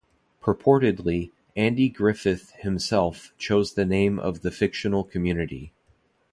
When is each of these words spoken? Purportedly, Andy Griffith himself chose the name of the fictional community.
Purportedly, 0.41 1.29
Andy 1.55 1.87
Griffith 1.87 2.53
himself 2.57 3.33
chose 3.37 3.75
the 3.75 3.85
name 3.85 4.17
of 4.17 4.41
the 4.41 4.49
fictional 4.49 5.03
community. 5.03 5.73